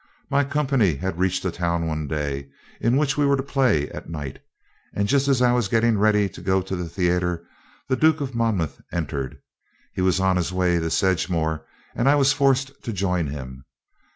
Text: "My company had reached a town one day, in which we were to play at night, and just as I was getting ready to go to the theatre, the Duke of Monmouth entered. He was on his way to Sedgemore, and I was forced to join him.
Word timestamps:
"My 0.31 0.43
company 0.43 0.95
had 0.95 1.19
reached 1.19 1.45
a 1.45 1.51
town 1.51 1.85
one 1.85 2.07
day, 2.07 2.49
in 2.79 2.97
which 2.97 3.17
we 3.19 3.25
were 3.27 3.37
to 3.37 3.43
play 3.43 3.87
at 3.91 4.09
night, 4.09 4.39
and 4.95 5.07
just 5.07 5.27
as 5.27 5.43
I 5.43 5.51
was 5.53 5.67
getting 5.67 5.95
ready 5.95 6.27
to 6.27 6.41
go 6.41 6.59
to 6.63 6.75
the 6.75 6.89
theatre, 6.89 7.45
the 7.87 7.95
Duke 7.95 8.19
of 8.19 8.33
Monmouth 8.33 8.81
entered. 8.91 9.37
He 9.93 10.01
was 10.01 10.19
on 10.19 10.37
his 10.37 10.51
way 10.51 10.79
to 10.79 10.89
Sedgemore, 10.89 11.67
and 11.93 12.09
I 12.09 12.15
was 12.15 12.33
forced 12.33 12.81
to 12.83 12.91
join 12.91 13.27
him. 13.27 13.63